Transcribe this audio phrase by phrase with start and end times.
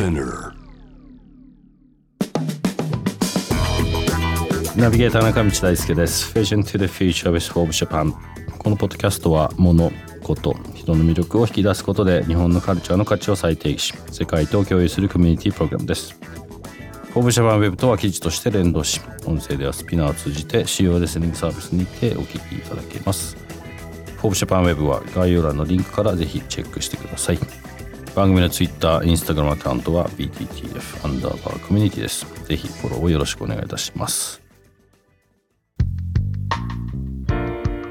[0.00, 0.08] ナ
[4.88, 6.32] ビゲーター中道大輔です。
[6.32, 8.14] Vision to the Future with Forbes Japan
[8.56, 9.92] このポッドキャストは物
[10.22, 16.14] こと人の魅力を引き出すことで日本のカルチャーの価値を再定義し世界と共有するコミュニティプログラムです。
[16.14, 23.36] Forbes Japan Web とは記事として連動し音声ではスピナーを通じて主要リスニングサービスにてお聞きいただけます。
[24.16, 27.38] Forbes Japan Web は概要欄のリンクからぜひチェックしてください。
[28.20, 32.26] 番組の Twitter、Instagram アカウントは BTTF アンダーバーコミュニティです。
[32.44, 34.42] ぜひフォローをよろしくお願いいたします。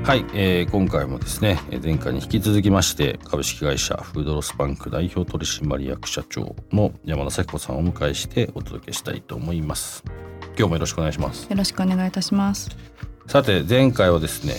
[0.03, 10.03] はい、えー、今回もですね前回に引き続きまして株式会社フードロスバンク代表取締役社長の山田咲子さんをお迎えしてお届けしたいと思います。
[10.55, 11.50] 今日もよろしくお願いします。
[11.50, 12.69] よろしくお願いいたします。
[13.25, 14.53] さて前回はですね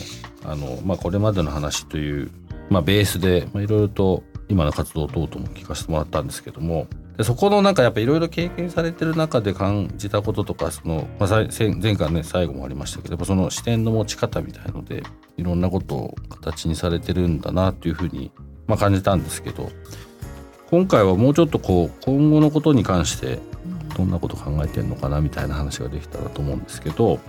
[0.44, 2.32] あの、まあ、これまでの話という、
[2.70, 11.46] まあ、ベースでいろいろと今の活動等々も聞かせてもらったんですけどもでそこのなんかやっぱいろいろ経験されてる中で感じたこととかその、まあ、
[11.80, 15.02] 前回ね最後もありましたけどその視点の持ち方みたいので
[15.36, 18.32] いろんなことを形にされてるんだなというふうに、
[18.66, 19.70] まあ、感じたんですけど
[20.70, 23.38] 今回はもうちょっとこう今後のことに関して
[23.96, 27.20] どんなこと考えてるのかなみたいな話ができたらと思うんですけど、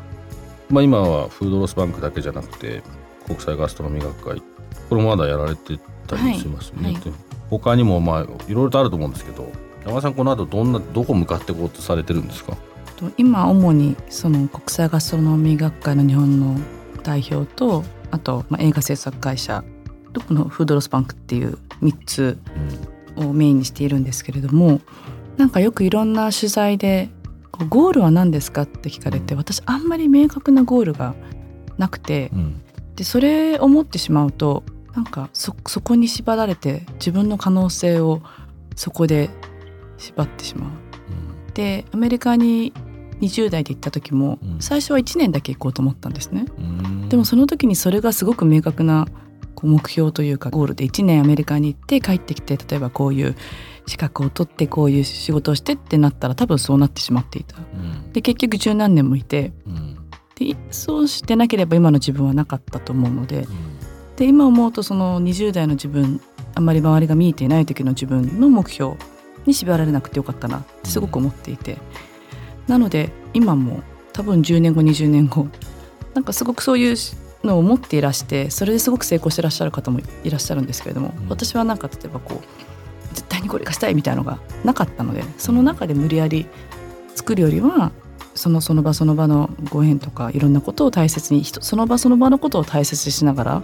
[0.70, 2.82] まあ、今はフードロスバンクだけじゃなくて
[3.26, 4.42] 国際ガストロミー学会
[4.90, 5.78] これもまだやられて
[6.18, 6.84] たりしますね。
[6.84, 6.94] はい。
[6.94, 7.04] はい、
[7.50, 9.52] 他にもまあいろいろとあると思うんですけど
[9.86, 12.56] 山田さんこの後どんなどこ向かっていこうとされてるんですか？
[13.18, 16.60] 今主にその国際ガストロノミー学会の日本の
[17.02, 19.64] 代表とあと、まあ、映画制作会社
[20.14, 22.38] とこのフードロスバンクっていう3つ
[23.16, 24.82] をメインにしているんですけれども
[25.38, 27.10] なんかよくいろんな取材で
[27.70, 31.16] 「ゴールは何ですか?」って聞かれて私あんまり明確なゴールが
[31.80, 32.62] なくて、うん、
[32.96, 34.64] でそれを持ってしまうと
[34.96, 38.22] なんかそそこに縛られて自分の可能性を
[38.76, 39.30] そこで
[39.98, 40.70] 縛ってしまう。
[40.70, 42.74] うん、でアメリカに
[43.22, 46.46] 20代で行った時も、最初は1年だけ行こうと思ったんですね。
[47.10, 49.08] でもその時にそれがすごく明確な
[49.54, 53.36] こう目標というかゴールで1年アメリカに行って帰ってきて例えばこういう
[53.86, 57.58] 資格を取ってこういう仕事をしてってなったら多分そうなってしまっていた。
[58.12, 59.54] で結局十何年もいて、
[60.36, 63.48] でそうしてなければ今の自分はなかったと思うので,、
[64.22, 66.22] で今思うとその20代の自分
[66.54, 68.96] あんまり周りが見えていない時の自分の目標
[69.48, 71.80] に縛られなくてよかったなってすごく思っていて。
[72.68, 73.82] なので今も
[74.14, 75.48] 多分10年後20年後
[76.14, 76.96] なんかすごくそういう
[77.44, 86.46] のを持っていらしてそれですごく成功してらっしゃる方もいらっしゃるんですけれども、うん、私はなんか例えばこう絶対にこれがしたいみたいのがなかったのでその中で無理やり
[87.16, 87.92] 作るよりは
[88.34, 93.64] そのその場その場のご縁とかいろんなことを大切にその場その場のことを大切にしながら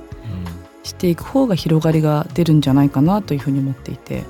[0.83, 4.25] していく方が広がりが出るんじゃないかなというふうに思っていて、うん、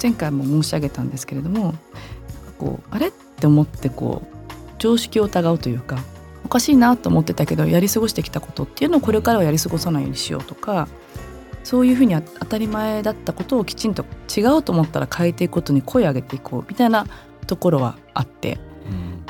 [0.00, 1.74] 前回も申し上げたんですけれども
[2.58, 4.46] こうあれって思ってこう
[4.78, 5.98] 常識を疑うというか
[6.44, 10.88] おかしいなと思ってたけどやり過ごしてきたことっていうのをこれからはやり過ごさないようにしようとか
[11.64, 14.04] そういうふうに当たり前だったことをきちんと
[14.34, 17.06] 違うと思ったら変えていくことに声を上げていこうみたいな
[17.48, 18.58] ところはあって、うん、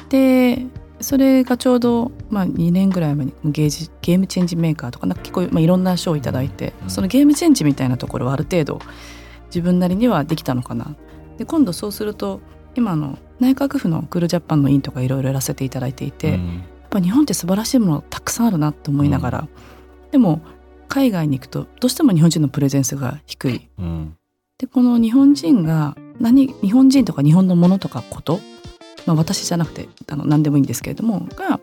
[0.09, 0.67] で
[1.01, 8.81] それがちょうど、まあ、2年ぐらい前にゲージゲームチェンジメーカーとかなんか結構、まあ、いろんな賞を頂いて、うん、そのゲームチェンジみたいなところはある程度
[9.47, 10.97] 自分なりにはできたのかな。
[11.39, 12.41] で今度そうすると
[12.75, 20.41] 今の内閣府のクールジャパンの委員とかいろいろやらせていただいていて、うん、やっぱ日本って素晴らしいものたくさんあるなと思いながら、うん、でも
[20.89, 23.69] 海外に行くとどうしても日本人のプレゼンスが低い。
[23.79, 24.17] うん、
[24.59, 28.41] でこの日本人が何日本人とか日本のものとかこと、
[29.07, 31.61] まあ、私じゃなくてあの何でもいいんですけれどもが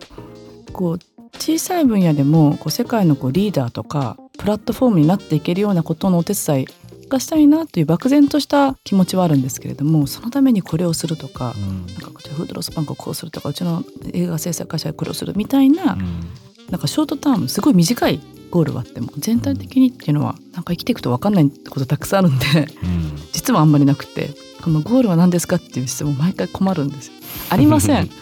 [0.71, 0.99] こう
[1.39, 6.67] 小さい分野でもこう世界のこうリーダーとかプラットフォームになっていけるようなことのお手伝い
[7.09, 11.53] がしたいなという漠然とした気持ちはあるんですけれどもそのためにこれをするとか,、
[12.01, 15.97] なんかフードロスバンクをこうするとかうちの映画制作会社でこれをするみたいな,、
[16.69, 18.19] なんかショートタームすごい短い
[18.49, 22.45] ゴールはあっても全体的にっていうのはなんか生きていくと分かんないことたくさんあるんで、
[23.31, 24.29] 実はあんまりなくて
[24.63, 27.13] このゴールは何ですかっていう質問毎回困るんですよ。
[27.49, 28.09] ありません。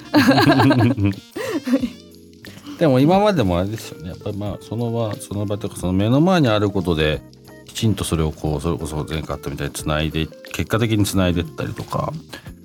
[2.79, 7.21] でも今までもあれですよねやっぱりまあその場その場というかその目の前にあることで
[7.65, 12.11] きちんとそれをこうそれこそ前回あったみたいにつないで結果的につないでったりとか、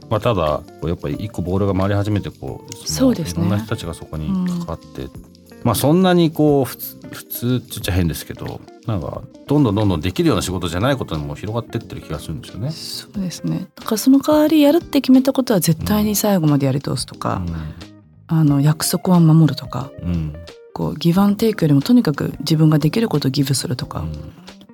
[0.09, 5.07] まあ、ただやっぱり一個ボールが回り始めてこうそうですねいろんな人たちがそこに関わって、
[5.67, 12.71] まあそんなにこう普通普通って言っちゃ変ですけどなんかどんどんどんどんできるような仕事じゃないことにも広がってってる気がするんですよね。
[12.71, 13.67] そうですね。
[13.75, 17.43] だからその代わりやるって決めたことは絶対に最後までやり通すとか、
[18.29, 20.09] あの約束は守るとかうん。
[20.09, 20.37] うん
[20.73, 24.13] こうギブアンテイクよりもとにかく自分ができることをギブするとか、うん。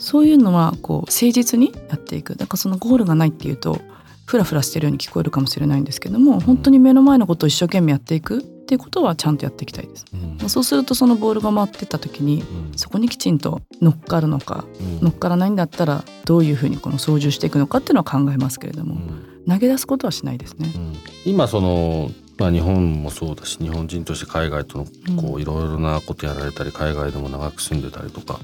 [0.00, 2.34] そういうのはこう誠実にやっていく。
[2.34, 3.78] だからそのゴールがないっていうと
[4.26, 10.04] フラフラしてるように聞こえるかもしれないんですけども本当に目の前のことを一生懸命やっていくっていうことはちゃんとやっていきたいです。
[10.14, 10.36] うん。
[10.38, 12.78] まあそうするとそのボールが回ってった時にうん。
[12.78, 15.00] そこにきちんと乗っかるのかうん。
[15.00, 19.32] 乗っからないんだったらどういうふうにこの操縦していくのかっていうのは考えますけれどもうん。
[19.48, 20.72] 投げ出すことはしないですね。
[20.74, 20.96] うん。
[21.24, 24.84] 今その、まあ、日本もそうだし日本人として海外との
[25.20, 28.40] こうういろいろなことやられたり海外でも長く住んでたりとか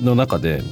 [0.00, 0.62] の中で、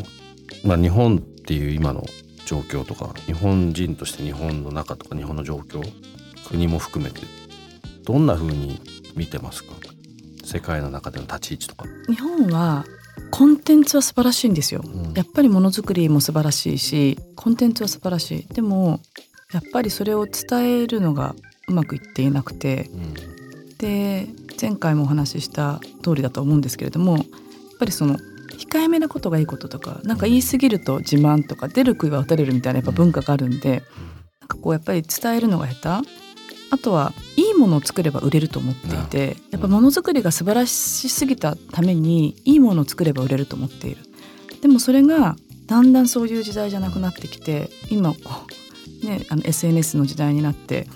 [0.64, 2.04] まあ、日本っていう今の
[2.44, 5.82] 状況とか日本人として日本の中とか日本の状況
[6.48, 7.20] 国も含めて
[8.04, 8.80] どんな風に
[9.16, 9.74] 見てますか？
[10.44, 11.86] 世界の中での立ち位置とか。
[12.08, 12.84] 日本は
[13.30, 14.82] コンテンツは素晴らしいんですよ。
[14.84, 15.12] うん。
[15.14, 18.54] やっぱりものづくりも素晴らしいしコンテンツは素晴らしい。
[18.54, 19.00] でも
[19.52, 21.34] やっぱりそれを伝えるのが
[21.68, 22.90] うまくいっていなくて。
[22.92, 23.14] うん。
[23.78, 24.28] で
[24.60, 27.24] 前回もお話しした通りだと思うんですけれどもやっ
[27.80, 33.82] ぱりその控えめなことがいいこととかなんか言い過ぎると自慢とか出る杭は打たれるみたいなやっぱ文化があるんで
[34.38, 36.08] なんかこうやっぱり伝えるのが下手。
[36.70, 37.12] あとは
[37.62, 44.02] ものを作れば売れると思っていてやっぱものづくりが素晴らしすぎたためにいいものを作れば売れると思っている。
[44.60, 45.36] でもそれが
[45.66, 48.18] だんだんそういう時代じゃなくなってきて今こ
[49.02, 50.86] う、ね、あの SNS の時代になって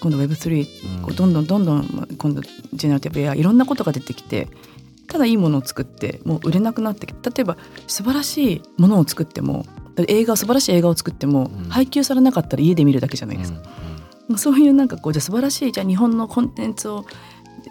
[0.00, 1.32] 今度 Web3 こうどん。
[1.32, 4.48] どんどんどんまあ今度ジェネラティブ AI いろんなことが出てきて
[5.08, 9.66] ただいいものを作ってもう売れなくなってきて例えば素晴らしいものを作っても
[10.08, 11.68] 映画素晴らしい映画を作ってもうん。
[11.68, 13.60] 配給されなかったら家で見るだけじゃないですか。
[14.38, 17.04] そういうなんかこうじゃあ素晴らしいじゃあ日本のコンテンツを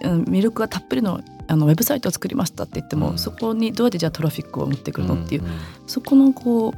[0.03, 3.17] うん魅力がたっぷりのあのウェブサイトを作りましたって言っても、うん。
[3.17, 5.49] そこにどうやってじゃあトラフィックを持ってくるのっていう、んん
[5.85, 6.73] そこのこう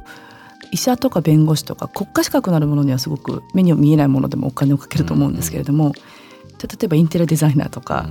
[0.72, 8.08] 医者とか弁護士とか国家資格のあるものにはすごく目に見えないものでもお金をかけると思うんですけれども、じゃあ例えばインテリアデザイナーとか、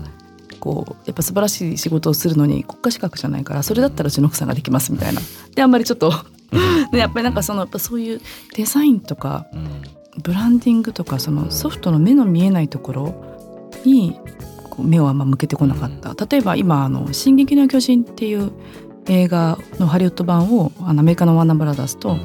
[0.62, 5.20] こうやっぱ素晴らしい仕事をするのに国家資格じゃないからそれだったらうちの奥さんができますみたいな。
[5.54, 6.14] であんまりちょっと
[6.92, 8.22] でやっぱりなんかそのやっぱそういう
[8.56, 9.82] デザインとかうん
[10.22, 13.16] ブランディングとかそのソフトの目の見えないところ
[13.86, 14.20] に
[14.78, 18.52] 目をあんま向けてこなかった、例えば今あの「進撃の巨人」っていう
[19.08, 22.18] 映画のハリウッド版をあのアメリカのワーナーブラザーズと、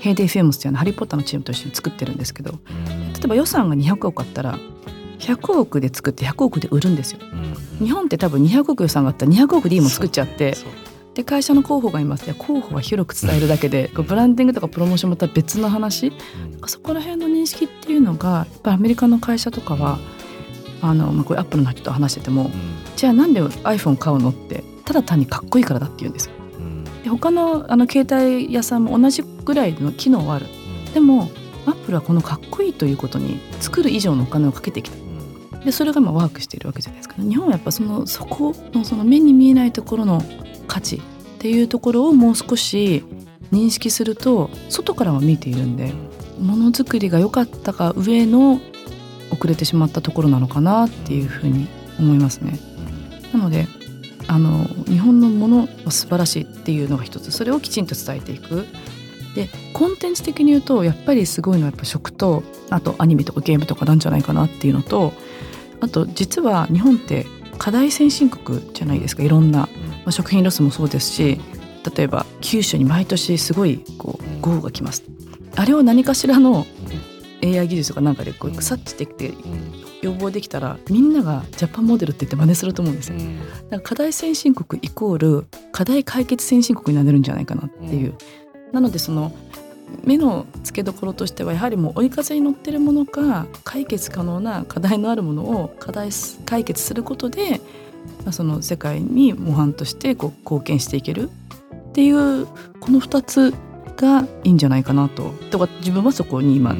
[0.00, 2.56] ヘイデイ・フィルムスっていうあのハリー・ポッターのチームと一緒に作ってるんですけど例
[3.24, 4.58] えば予算が200億あったら
[5.18, 7.20] 100億で作って100億で売るんですよ。
[7.78, 10.56] 日本って多分200億予算があったら200億でいいもの作っちゃって
[11.16, 12.26] で会社の候補がいます。
[12.26, 16.12] いや候補は広く伝えるだけでブランディングとかプロモーションまた別の話
[16.66, 19.98] そこら辺の認識っていうのがやっぱアメリカの会社とかは
[20.82, 22.50] あの、まあ、これアップルの人と話してても
[22.96, 26.34] じゃあなんで iPhone 買うのってただ単にかっこいいからだって言うんですよ。
[27.02, 30.46] で他のあの携帯屋さんも同じぐらいの機能はある。
[30.92, 31.30] でも
[31.64, 34.96] アップルはこのかっこいいということに作る以上のお金をかけてきた。
[35.64, 37.14] でそれが今ワークしているわけじゃないですか。
[37.18, 40.22] 日本はやっぱそのそこのその目に見えないところの
[40.66, 41.00] 価値っ
[41.38, 43.04] ていうところをもう少し
[43.52, 45.92] 認識すると外からは見えているんで
[46.40, 48.60] ものづくりが良かったが上の
[49.30, 51.68] 遅れてしまったところなのかなっていうふうに
[51.98, 52.58] 思いますね。
[53.32, 53.66] なので
[54.28, 58.66] あの日本のものは素晴らしいっていうのが一つそれをきちんと伝えていく。
[59.34, 65.12] でコンテンツ的に言うとやっぱりすごいのはやっぱ食とあとアニメとかゲームとかなんじゃないかなっていうのと
[65.80, 67.26] あと実は日本って
[67.58, 69.68] 課題先進国じゃないですかいろんな、
[70.06, 71.40] まあ、食品ロスもそうですし
[71.96, 75.04] 例えば九州に毎年すごいこう豪雨が来ます
[75.56, 76.64] あれを何かしらの
[77.42, 79.32] AI 技術とかなんかでこう察知できて
[80.02, 83.18] 予防できたらみんながジャパンモデルって言って真似すると思うんですよ。
[83.18, 83.28] だか
[83.70, 88.14] ら課題先進国イコール課題解決先進国になれるんじゃないかなっていう。
[88.72, 89.32] なのでその
[90.04, 96.10] 目の付けどころとしてはやはりもう追い風に乗ってるものか解決可能な課題のあるものを課題
[96.44, 97.60] 解決することで、まあ、
[98.30, 101.30] その世界に模範としてこう貢献していける。
[101.90, 102.46] っていう
[102.80, 103.54] この2つ
[103.96, 105.30] がいいんじゃないかなと。
[105.50, 106.76] とか自分はそこに今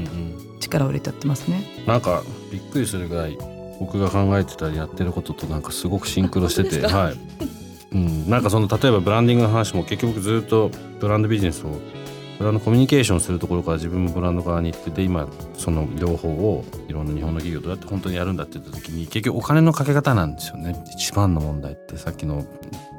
[0.61, 1.65] 力を入れてやってますね。
[1.87, 3.39] なんかびっくりするぐらい
[3.81, 6.87] 僕が考えてたりやってることとなんかすごくシンクロしてて。
[6.87, 7.17] はい、
[7.93, 11.81] うん、なんかその例えばブランディングの話も結局ずっとブランドビジネスを
[12.39, 20.85] ブランドコミュニケーションするところから自分もブランド側に行ってで今その両方をいろんな日本の企業どうやって本当にやるんだって言った時に結局お金のかけ方なんですよね。
[20.95, 22.45] 一番の問題ってさっきの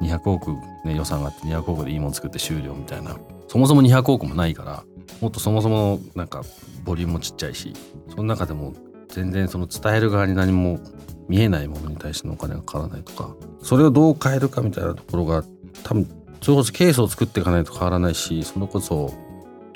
[0.02, 0.50] 200億、
[0.84, 3.16] ね、予算があって200億でいいもの作って終了みたいな。
[3.48, 4.84] そもそも200億もないから
[5.20, 6.42] もっとそもそもなんか
[6.84, 7.72] ボリュームもちっちゃいし
[8.10, 8.74] その中でも
[9.08, 10.80] 全然その伝える側に何も
[11.28, 15.44] 見えないものに対してのお金がかからないとかそれをどう変えるかみたいなところが
[15.82, 16.06] 多分
[16.42, 19.12] それこそケースを作っていかないと変わらないしそれこそ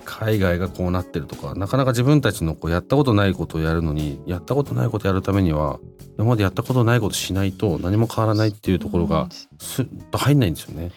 [0.05, 5.79] 海外がこうなってるとかなかなか自分たちのこうやったことないことをやるのにやったことないことやるためには
[6.19, 9.29] 今までやったことないことしないと何も変わらないっていうところが
[9.59, 9.83] す。
[9.83, 10.91] っと入んないんですよね。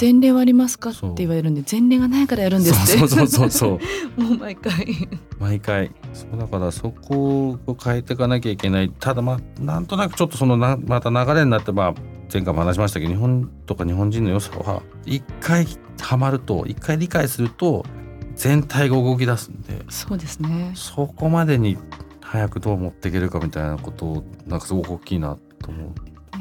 [0.00, 0.90] 前例はありますか？
[0.90, 2.96] って言われるんで前例がないからやるんです。
[2.96, 3.80] ってそうそうそうそ
[4.18, 4.20] う。
[4.22, 5.08] もう毎回。
[5.38, 5.90] 毎回。
[6.12, 8.90] そうだからそこを変えていかなきゃいけない。
[9.00, 11.94] ただまあなんとなくちょっとそのなまた流れになってまあ
[12.32, 15.66] 前回も話しましたけど日本とか日本人の良さは一回
[16.00, 17.84] ハマると一回理解すると
[18.40, 20.72] 全体が動き出すんでそうですね。
[20.74, 21.76] そこまでに
[22.22, 25.90] 早くどう持っていけるかみたいなことをなんかすごく大きいなと思う。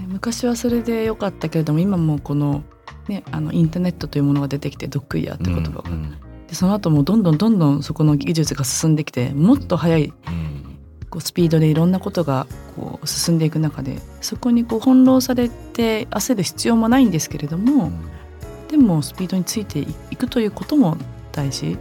[0.08, 2.64] 昔はそれで良かったけれども今もこの,、
[3.10, 6.12] ね、あのインターネットというものが出てきてドッグイヤーって言葉が、うんうん。
[6.48, 10.80] でその後もどんどんどんどんそこの技術が進んできてもっと速いうん。
[11.10, 17.92] こうスピードでいろんなことがこう進んでいく中でそこにこう翻弄されて焦る必要もないんですけれども、
[18.70, 20.96] でもスピードについていくということも
[21.32, 21.78] 大事、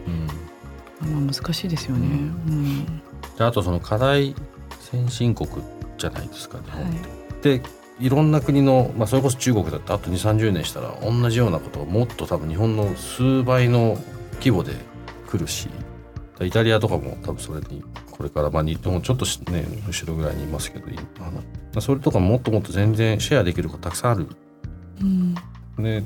[1.02, 1.22] うん。
[1.24, 2.06] まあ、難しいですよね。
[2.06, 2.86] ううん。
[3.36, 4.34] であとその課題
[4.80, 5.48] 先進国
[5.96, 6.92] じゃないですか日本はっ
[7.40, 7.54] て。
[7.54, 7.58] い。
[7.60, 7.68] で
[8.00, 13.98] いろんな国の、まあ、それこそ中国だってあと2 3 0年したら同じようなことがもっと多分日本の数倍の
[14.34, 14.72] 規模で
[15.28, 15.68] 来るし
[16.40, 20.86] イタリアとかも多分それにこれからまあ日本ちょっとしね後ろぐらいにいますけど
[21.20, 21.30] あ
[21.74, 24.28] のそれとかもっともっと全然シェアできることたくさんある。
[25.00, 25.34] うん。
[25.78, 26.04] で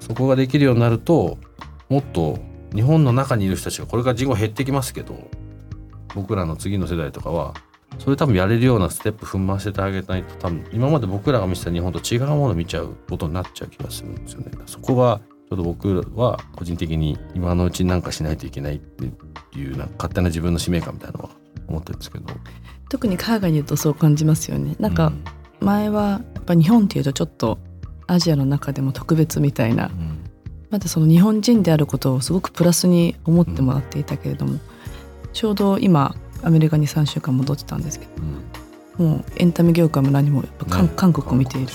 [0.00, 1.38] そこができるようになると
[1.88, 2.38] もっと
[2.76, 5.28] 日本の中にいる人たちがこれから人口減ってきますけど
[6.14, 7.54] 僕らの次の世代とかは
[7.98, 14.50] それ多分やれるようなステップ踏ませてあげないと多分今まで僕らが見てた日本と違うものを見ちゃうことになっちゃう気がするんですよね。
[14.66, 19.04] そこがちょっと僕は個人的に今のうちになんかしないといけないって
[19.58, 21.30] いうなんか勝手な自分の使命感みたいなのは
[21.68, 22.24] 思ってるんですけど。
[22.90, 24.76] 特に海外にいるとそう感じますよね。
[24.78, 25.12] なんか
[25.60, 27.58] 前はやっぱ日本っていうとちょっと
[28.06, 30.15] アジアの中でも特別みたいなうん
[30.76, 34.58] まだその日本人であることをすごくプラスに思ってもらっていたけれども、
[35.32, 38.12] ちょうど今アメリカに3週間戻ってたんですけど
[38.98, 39.10] うん。
[39.12, 40.92] もうエンタメ業界も何もやっぱ韓,、ね。
[40.94, 41.68] 韓国を見ている。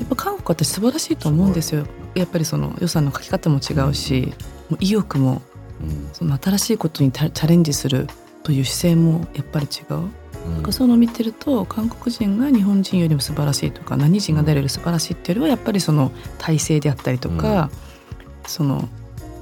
[0.00, 1.86] やっぱ韓国は私素晴らしいと思うんですよ。
[2.16, 4.34] やっぱりその予算の書き方も違うし、
[4.68, 5.42] もう意欲も
[5.80, 6.10] うん。
[6.12, 8.08] その新しいことにチャレンジする
[8.42, 10.54] という姿勢もやっぱり違う、うん。
[10.54, 17.70] なんかそういうのを見てると韓国人が日本人よりも素晴らしいとか何人が出れる素晴らしいっていうよりはやっぱりその体制であったりとか、
[18.46, 18.88] その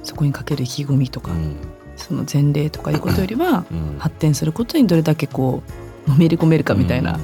[0.03, 1.55] そこにかける意気込みとか、うん。
[1.95, 3.97] その前例とかいうことよりはうん。
[3.99, 5.61] 発展することにどれだけこ
[6.07, 7.19] うのめり込めるかみたいな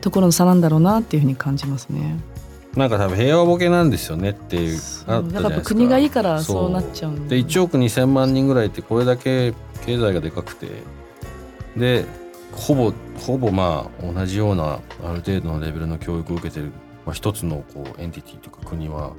[0.00, 2.18] ところの差なんだろうなっていうふうに感じますね。
[2.76, 6.70] なんか多分平和ボケなんですよねっていうあったじゃ国がいいからそう。
[6.70, 9.52] なっちゃうんで1億2,000万人ぐらいってこれだけ
[9.86, 10.68] 経済がでかくて
[11.76, 12.04] で
[12.52, 16.72] ほぼほぼまあ同じようなある程度のレベルの教育を受けてる、
[17.04, 19.12] まあ、一つのこうエンティティというか国は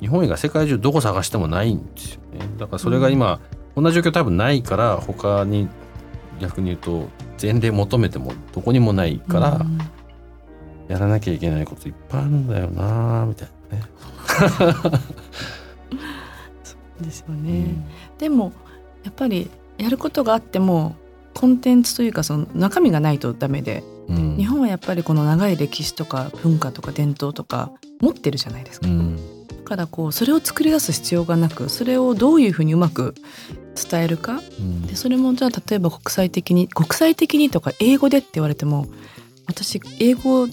[0.00, 2.48] 日本以外世界中どこ探してもないんですよね。
[2.58, 3.40] だからそれが今、
[3.74, 3.84] こん。
[3.84, 5.68] な状況多分ないから他に
[6.40, 7.08] 逆に言うと
[7.40, 9.78] 前例求めてもどこにもないから、うん。
[10.88, 13.82] やらなきゃいけないこといっぱいあるんだよなみたいなね。
[17.00, 17.74] ですよね、
[18.16, 18.52] でも
[19.04, 20.96] やっぱりやることがあっても
[21.34, 24.36] コンテンツというかその中身がないとダメで、うん。
[24.36, 29.16] 日本はやっぱりこの長い歴史とか文化とか伝統とか持ってるじゃないですか、うん。
[29.16, 29.22] だ
[29.66, 33.14] からこうそれを作り出す必要がなくそれをどういうふうにうまく
[33.74, 34.40] 伝えるか。
[34.58, 34.86] うん。
[34.86, 38.86] でそれもじゃあ例えば国際的に国際的にとか英語でって言われても
[39.46, 40.48] 私英語を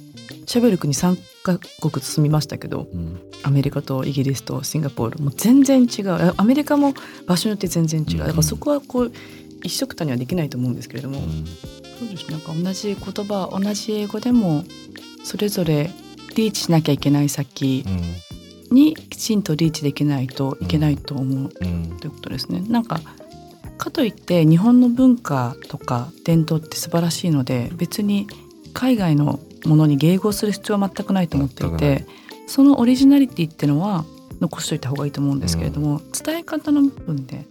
[0.46, 3.22] 喋る国3カ国住みましたけどうん。
[3.44, 6.10] アメリカとイギリスとシンガポールもう全然違う。
[6.12, 6.94] あアメリカも
[7.28, 8.18] 場所によって全然違う。
[8.20, 9.12] だからそこはこう
[9.64, 11.22] 一緒くたにはできないと思うんですけれども、
[12.00, 14.64] そうですなんか同じ言葉同じ英語でも
[15.24, 15.90] それぞれ
[16.36, 17.86] リーチしなきゃいけない先
[18.72, 21.52] にきちんとリーチできないといけないと思う。
[21.62, 21.98] うん。
[22.00, 22.64] ということですね。
[22.68, 23.00] なんか
[23.78, 28.28] かといって日本の文化とか伝統って素晴らしいので別に
[28.74, 32.06] 海外のものに迎合する必要は全くないと思っていて
[32.48, 34.06] そのオリジナリティっていうのは
[34.40, 37.42] 残しといた方がいいと思うんですけれども、伝え方の部分でや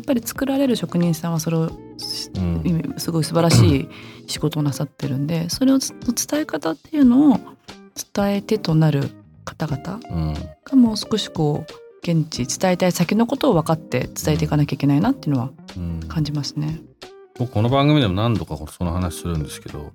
[0.00, 2.94] っぱり作られる職人さんはそれをしうん。
[2.98, 3.88] すごい素晴らしい
[4.28, 5.92] 仕事をなさってるんでそれをつ
[6.28, 7.40] 伝え方っていうのを
[8.14, 9.10] 伝え手となる
[9.48, 16.80] 方々うんがもう少しこう現地伝えたい先のことを分かって伝えていかなきゃいけないなっていうのはうん感じますね。
[17.38, 19.92] 僕この番組でも何度かその話するんですけど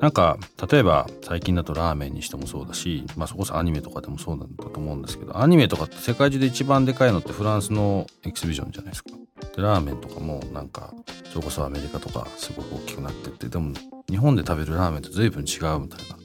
[0.00, 0.38] なんか
[0.70, 9.10] 例えば最近だとラーメンにしてもそうだし、まあ、そこそアニメとかでもそうなんだと思うんですけどアニメとかって世界中で一番でかいのってフランスのエキシビジョンじゃないですか。
[9.56, 10.94] でラーメンとかもなんか
[11.32, 13.72] それこそアメリカとかすごく大きくなってってでも
[14.08, 16.17] 日本で食べるラーメンと随分違うみたいな。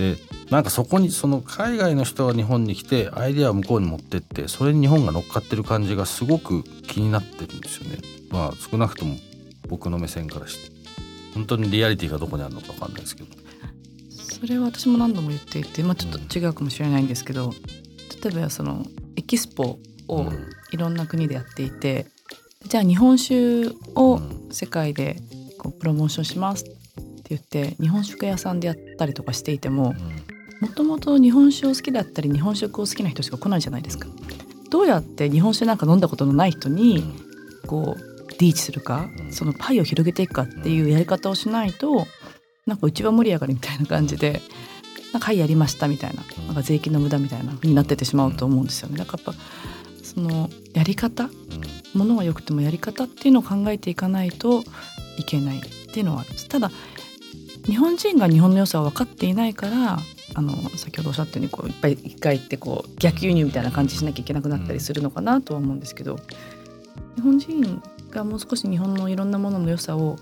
[0.00, 0.16] で
[0.50, 7.98] なんかそこにその海外の人が日本に来てアイデアを向こうに持ってってそれに日本が乗っかってる感じがすごく気になってるんですよね。
[8.30, 9.16] まあ少なくとも
[9.68, 10.80] 僕の目線からして。
[11.34, 13.28] 本当にリアリティがどこにあるのか分かんないですけど。
[14.10, 17.52] それは私も何度も言っていて、まあ、ちょっと違うかもしれないんですけど、
[18.24, 19.78] 例えばそのエキスポ
[20.08, 20.32] を
[20.72, 22.06] いろんな国でやっていて、
[22.64, 24.18] じゃあ日本酒を
[24.50, 25.16] 世界で
[25.58, 26.79] こうプロモーションしますって
[27.30, 29.94] 言って日本食屋さんでやったりとかしていても
[30.60, 34.08] もともと日本酒を好きだったり日本食を好きな人しか来ないじゃないですか。
[34.70, 37.02] どうやって日本酒なんか飲んだことのない人に
[37.66, 42.06] こうリーチするか、そのパイを広げていくかっていうやり方をしないと
[42.66, 44.40] なんかうちは盛り上がりみたいな感じで。
[45.12, 48.96] なんかはいやりましたみたいななんか税金の無駄みたいな風になっててしまうと思うんですよね。
[48.96, 51.28] だからやっぱそのやり方
[51.94, 54.62] ものは良くてもやり方っていうのを考えていかないと
[55.18, 55.60] いけないっ
[55.92, 56.48] ていうのはあるんです。
[56.48, 56.70] ただ
[57.70, 59.98] 日本人が日本の良さを分かっていないから
[60.34, 66.16] あの先ほどおっしゃったようにこういっぱい一回行ってこう逆輸入みたいな感じしなきゃいけなくなったりするのかなとは思うんですけど
[67.14, 70.16] 日本人がもう少し日本のいろんなものの良さを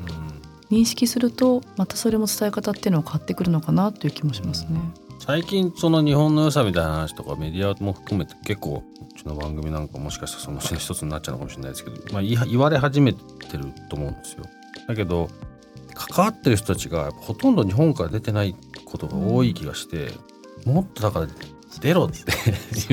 [0.71, 4.81] 認識するとまたそれも伝え方っていうのは変わってくるのかなという気もしますね。
[5.19, 13.19] 最近その日本の良さみたいな話とかメディアも含めて結構うちの番組なんかもしかしたらその 一つになっちゃうのかもしれないですけど、まあ、言われ始めて
[13.57, 14.45] ると思うんですよ。
[14.87, 15.29] だけど
[15.99, 20.13] 関わってる人たちがほとんど日本から出てないことが多い気がして、
[20.65, 21.27] もっとだから
[21.81, 22.17] 出ろって。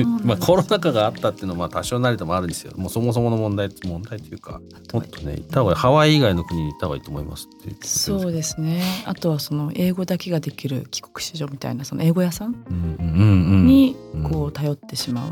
[0.22, 4.60] まあコロナ禍があったっていうのはまあ多少なりともあるんですよもうそもそもの問題問題というか
[4.92, 7.86] もっとね行った方がハワイ以外の国に行った方がいいと思いますって。
[7.86, 8.82] そうですね。
[9.06, 13.66] あとはその英語だけができる帰国子女みたいなその英語屋さん？
[13.66, 13.96] に
[14.30, 15.30] こう頼ってしまう。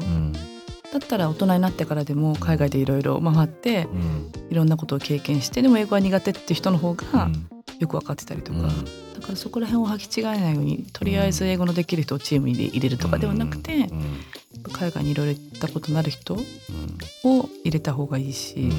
[0.93, 3.89] だったら大人になってからでも海外でいろいろ回って
[4.51, 7.29] いろんなことを経験してでも英語は苦手っていう人の方が
[7.79, 8.69] よく分かってたりとか、だ
[9.21, 13.89] からそこら辺を履き違えないようにとりあえず英語のできる人をチームに入れるとかではなくて、
[14.73, 18.71] 海外にいろいろ行ったことのある人を入れた方がいいし、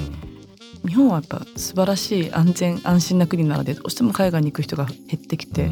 [0.88, 5.70] 日本はやっぱ素晴らしい安全安心な国なのでどうしても海外に行く人が減ってきて、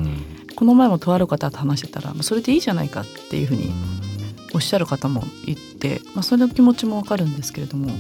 [0.56, 3.72] この前もとある方と話してたらそれでいいじゃないかっていうふうに
[4.54, 7.92] おっしゃる方もいて、まあ、それの気持ちもわかるんですけれども。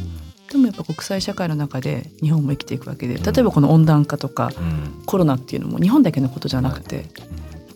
[0.54, 4.52] でもやっぱ国際社会の中で日本も生きていくわけで例えばこの温暖化とか
[5.08, 7.06] コロナっていうのも日本だけのことじゃなくて、やっ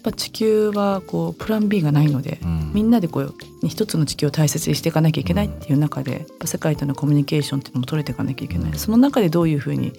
[0.03, 2.39] ぱ地球はこうプラン B がないので、
[2.73, 3.33] みんなでこう
[3.67, 9.93] 一つの地球を大切にしていかなきゃいけないっていう中で世界とのコミュニケーションっていうのも取れていかなきゃいけない、その中でどういうふうに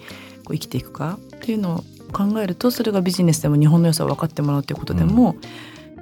[0.45, 5.35] こう生きていくかっていうのを考えるとそれがビジネスでも日本の良さを分かってもらうということでも、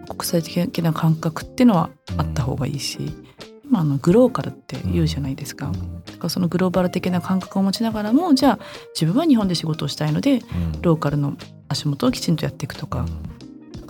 [0.07, 2.99] 国際的な感覚っていうのはあった方がいいし。
[3.69, 5.71] 今あのグローカルって言うじゃないですか,、
[6.05, 8.59] だからそのグローバル的な感覚を持ちながらもじゃあ
[8.99, 10.41] 自分は日本で仕事をしたいので、
[10.81, 11.35] ローカルの
[11.67, 13.05] 足元をきちんとやっていくとか,、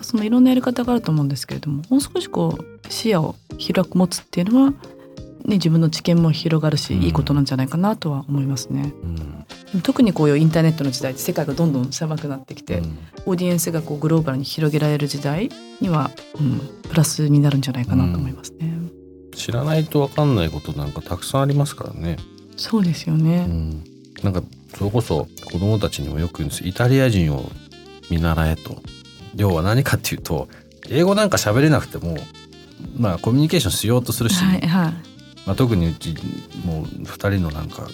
[0.01, 4.75] そのいろんなやり方があると思うんですけれどももう少しこう視野を広く持つっていうのは、ね、
[5.55, 8.93] 自分の知見も広がるし、いいことなんじゃないかなとは思いますね。
[9.83, 12.81] 特にこういうインターネットの時代世界がどんどん狭くなってきて、
[13.25, 15.49] オーディエンスがこうグローバルに広げられる時代
[15.81, 18.76] には、うん、プラスになるんじゃないかなと思いますね。
[19.37, 22.17] 知らないと分かんないことなんかたくさんありますからね。
[22.57, 23.45] そうですよね。
[23.47, 23.83] うん、
[24.23, 24.43] なんか
[24.75, 27.49] それこそ子供たちにもよく言うんですイタリア人を
[28.09, 28.81] 見習えと。
[29.35, 30.49] 要は何かっていうと
[30.89, 32.17] 英語なんか喋れなくても
[32.97, 34.93] まあコミュニケーションしようとするし、はいはい、
[35.45, 36.15] まあ、特にうち
[36.65, 37.87] もう2人のなんかの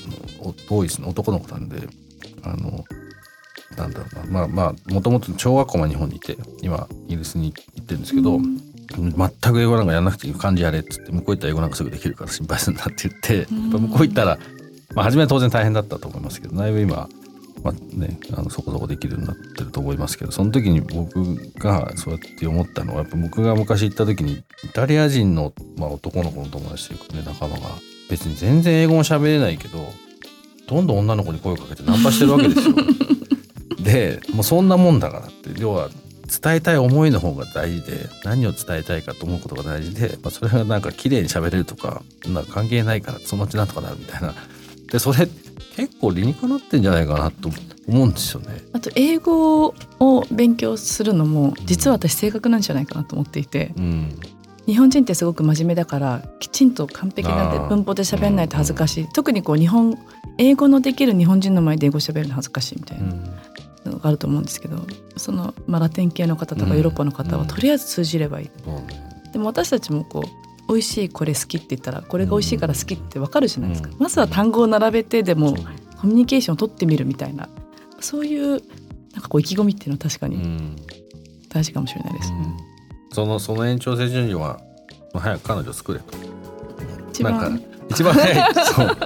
[0.69, 1.87] ボーイスの男の子なんで
[2.43, 2.85] あの
[3.77, 14.37] なんだろうなまあまあもともと小学校まで日本にいて今イギリスに行ってるんですけど、うん全く英語なんかやらなくていい漢字やれっつって向こう行ったら英語なんかすぐできるから心配するなって言ってやっぱ向こう行ったら、
[14.95, 17.09] まあ、初めは当然大変だったと思いますけどだいぶ今、
[17.63, 27.69] まあね、あのそこそこできるようになってると思いますけどその時に僕がそうやって思ったのはやっぱ僕が昔行った時にイタリア人の、まあ、男の子の友達というかね仲間が
[28.09, 29.79] 別に全然英語も喋れないけど
[30.67, 32.75] どんどん女の子に声をかけてナンパしてるわけですよ。
[33.83, 35.89] でもうそんなもんだからって要は
[36.41, 44.33] 伝えたい思いの方が大事で何を伝えたいかと思うことが大事で、まあ、それがなんか綺麗に喋れるとかなんか関係ないからそのうちなんとかなるみたいな。
[44.91, 45.27] でそれ
[45.75, 47.49] 結構理にかなってんじゃないかなと
[47.87, 48.61] 思うんですよね。
[48.73, 54.19] あと英語を勉強するのも実は私性格なんじゃないかなと思っていて、うん、
[54.67, 59.97] 日本人ってすごく真面目だからきちんと完璧な文法で喋んないと恥ずかしい、特にこう日本
[60.37, 63.05] 英語のできる日本人の前で英語喋るの恥ずかしいみたいな。
[63.05, 63.42] うん
[64.03, 64.77] かると思うんですけど
[65.17, 68.49] その、まあ、ラテン系の方とかヨーロッパの方はとりあえず通じればいい、
[69.31, 73.97] でも私たちもこう美味しいこれ好きって言ったらこれが美味しいから好きってわかるじゃないですか、うん。
[73.99, 75.55] まずは単語を並べてでも
[75.99, 77.49] コミュニケーションを取ってみるみたいな
[77.99, 78.61] そういう
[79.13, 80.75] なんかこう意気込みっていうのは確かにうん。
[81.49, 82.37] 大事かもしれないですね。
[83.11, 84.59] そのその延長線上には
[85.13, 86.05] まあ早く彼女作れと。
[87.11, 88.97] 一なん番か一番早いそう。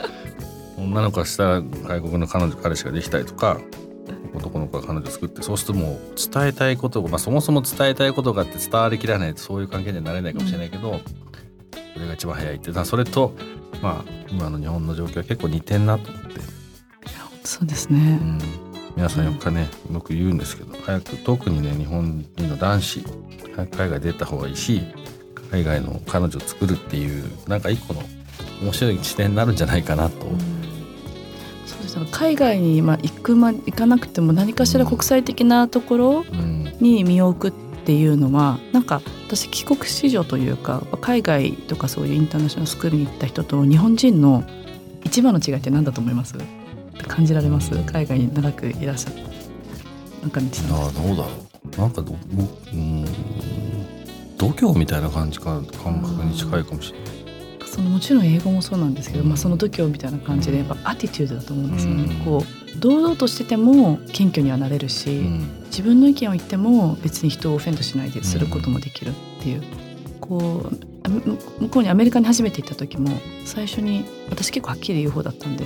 [0.78, 3.60] 女の子がしたら外国の彼女彼氏ができたりとか
[4.38, 11.00] 男の子が彼女作ってそうするともう伝えたいことが、まあ、そもそも伝えたいことがあって伝わりきらないとそういう関係にはなれないかもしれないけど、
[11.94, 13.34] それが一番早いってそれと
[13.82, 16.40] まあ今の日本の状況は結構似てんなと思って、
[17.44, 18.26] そうですねう。
[18.26, 18.40] ん、
[18.96, 23.04] 皆さんよくねよく言うんですけど早く特にね日本人の男子
[23.56, 24.82] 早く海外出た方がいいし
[25.50, 28.02] 海外の彼女を作るっていうなんか一個の
[28.62, 30.26] 面白い視点になるんじゃないかなと。
[30.26, 30.57] そうですね
[32.18, 36.76] 海外にまあ行くま行かなくても何かしら国際的なところうん。
[36.80, 44.44] に身を置くっていうのはなんか私帰国子女というか海外とかそういうインターナショナルスクールに行った人と日本人の
[45.04, 46.36] 一番の違いって何だと思います？
[47.08, 47.72] 感じられます？
[47.84, 49.20] 海外に長くいらっしゃった
[50.22, 51.30] なんかあどうだろ
[51.78, 51.80] う。
[51.80, 52.16] なんかど
[52.74, 53.06] うん。
[54.38, 57.17] 度胸みたいな感じか感覚に近いかもしれない。
[57.78, 59.30] そのもちろん英語もそうなんですけど、うん。
[59.30, 62.04] まあ、その度胸みたいな感じでやっぱアティチュードだと思うんですよね。
[62.04, 65.64] うんこう堂々としてても謙虚にはなれるし、うん。
[65.66, 69.64] 自分の意見を言っても別に人をオフェンドしないですることもできるっていう、
[70.20, 70.70] こ
[71.06, 71.10] う
[71.60, 73.10] 向こうにアメリカに初めて行った時も
[73.46, 75.66] 最初に私結構はっきり言う方だったんで、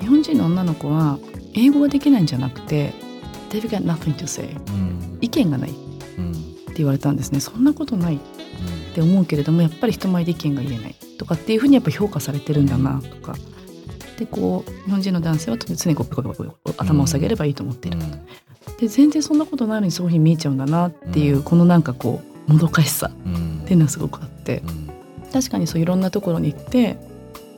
[0.00, 1.18] 日本人の女の子は
[1.54, 2.92] 英語ができないんじゃなくて
[3.50, 5.70] 「They've got nothing to say うん」意見がない。
[5.70, 5.74] っ
[6.18, 6.32] うん。
[6.66, 7.40] て言われたんですね。
[7.40, 8.18] そんなことないっ
[8.94, 13.34] て思うけれどもやっぱり人前で意見が言えないとかっていうふうにやっぱ評価されてるんだなとか。
[14.18, 17.98] でこう日本人の男性は常にこうペコペコ頭を下げればいいと思っている、
[18.80, 21.42] で全然そんなことないのにそういうふうに見えちゃうんだなっていう、うん。
[21.44, 23.60] このなんかこうもどかしさうん。
[23.62, 24.62] っていうのはすごくあって。
[24.66, 24.90] うん。
[25.32, 26.96] 確かにそういろんなところに行って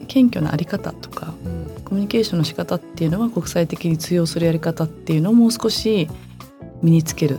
[0.08, 1.82] 謙虚なあり方とかうん。
[1.82, 6.08] コミュニケーションの仕方っていうのは国際的に通用するやり方っていうのをもう少し
[6.82, 7.38] 身につける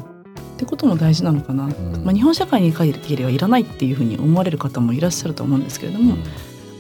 [0.62, 1.70] ってことも大事なのかな、ん。
[2.06, 6.22] まあ、日本社会に限りはいらないっていうふうに思われる方もいらっしゃると思うんですけれども、ま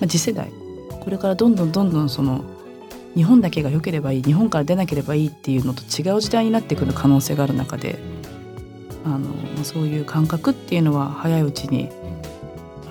[0.04, 0.52] あ、次世代。
[1.00, 2.44] これからどんどんどんどんその
[3.16, 7.98] 日本だけが良ければいい日本から出なければいいっていうのと違う時代になってくる可能性がある中で
[9.04, 11.90] あのまあそういう感覚っていうのは早いうちに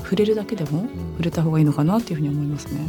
[0.02, 2.80] 触れるだけでも触れた方がいいのかなっていうふうに思いますね。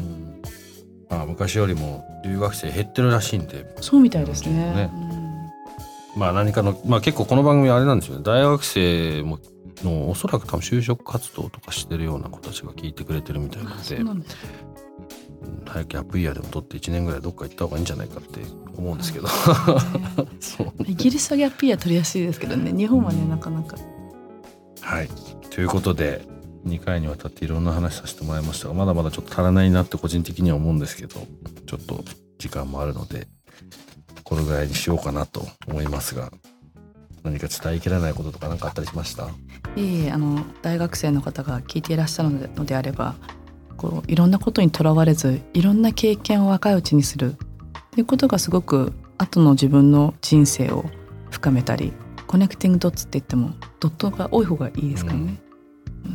[1.08, 3.76] まあ昔よりも留学生減ってるらしいんで。
[3.80, 4.74] そうみたいですね。
[4.74, 5.11] ね
[6.22, 8.24] まあ何かの、まあ、結構この番組あれなんですよね。
[8.24, 9.40] 大学生も
[9.84, 13.68] のおそらく多分就職活動とかしてるような子たちが聞いてくれてるみたいうん
[14.06, 14.28] なので
[15.66, 18.42] 早くギャップイヤーでも取って1年ぐらいどっか行った方がいいんじゃないかって
[18.78, 19.28] 思うんですけど。
[20.40, 20.72] そう。
[20.86, 22.72] イギリスはギャップイヤー取りやすいですけどね。
[22.72, 23.78] 日本はねなかなか。
[24.82, 25.10] はい。
[25.50, 26.22] ということで
[26.68, 31.26] 2回にわたっていろんな話させてもらいましたがまだまだちょっと足らないなって個人的には思うんですけど
[31.66, 32.04] ちょっと
[32.38, 33.28] 時間もあるので
[34.24, 36.32] これぐらいにしようかなと思いますが
[37.24, 39.28] 何か伝えきれないこととか何かあったりしました？
[39.28, 39.30] い
[39.78, 43.16] えいえあの大学生の方が聞いていらっしゃるのであれば
[43.78, 47.36] こういろんなことにとらわれずいろんな経験を若いうちにする。
[47.36, 50.86] っていうことがすごく後の自分の人生を
[51.30, 51.92] 深めたり
[52.26, 55.42] connecting dots って言ってもドットが多い方がいいですからね、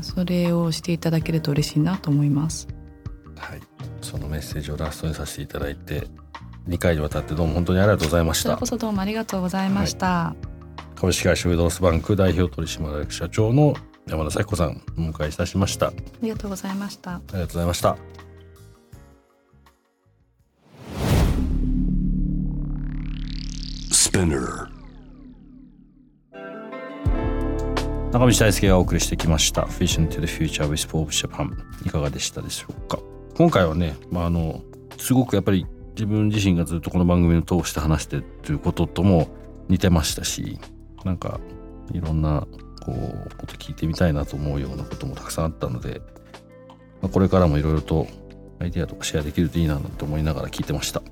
[0.01, 2.67] それをしていただけると嬉しいなと思います。
[3.37, 3.61] はい。
[4.01, 6.09] そのメッセージをラストにさせていただいて
[6.69, 8.57] 2回にわたってどうも本当にありがとうございました。
[8.57, 10.35] こそどうもありがとうございました、
[10.97, 13.75] 株式会社フードロスバンク代表取締役社長の
[14.07, 15.87] 山田咲子さんお迎えいたしました。
[15.87, 17.11] あありがとうございました。
[17.11, 17.97] りがとうございました。
[28.13, 31.51] 中道大輔がお送りしてきました「Vision to the Future with Forbes Japan」
[31.85, 32.99] いかがでしたでしょうか。
[33.37, 34.63] 今回はね、まあ、あの
[34.97, 35.67] すごくやっぱり
[35.97, 39.29] 自分自身がずっとこの番組を通して話してということとも
[39.69, 40.61] 似てましたし
[41.05, 41.41] なんか
[41.93, 42.47] いろんな
[42.85, 46.03] こうこと聞いてみたいなと思うようなこともたくさんあったので、
[47.01, 48.07] まあ、これからもいろいろと
[48.61, 51.03] アイデアとかシェアできるといいななんて思いながら聞いてました。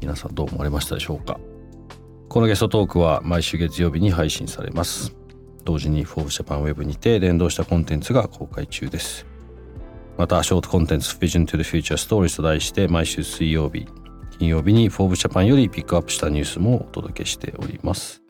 [0.00, 1.40] 皆さんどう思われましたでしょうか。
[2.28, 5.14] このゲストトークは毎週月曜日に配信されます。
[5.64, 9.26] 同時に Forbes Japan Web にて連動したコンテンツが公開中です。
[10.16, 13.86] またショートコンテンツ Vision to the Future Stories と題して毎週水曜日
[14.38, 18.22] 金曜日に Forbes Japan よりピックアップしたニュースもお届けしております。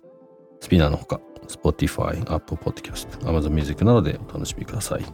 [0.61, 5.05] スピナーのほか Spotify、Apple Podcast、Amazon Music などでお楽しみください。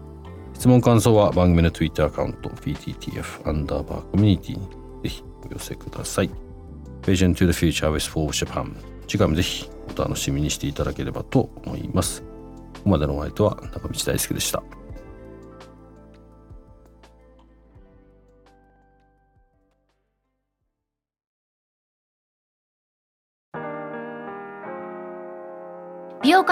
[0.54, 4.68] 質問感想は番組の Twitter アカウント PTTF アンダーバーコミュニティに
[5.02, 6.30] ぜひお寄せください。
[7.02, 8.76] Vision to the Future with Forbes Japan
[9.08, 12.22] 次回もぜひお楽しみにしていただければと思います。
[12.22, 12.28] こ
[12.84, 14.62] こまでのお相手は中道大輔でした。